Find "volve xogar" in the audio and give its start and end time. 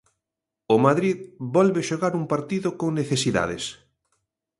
1.55-2.13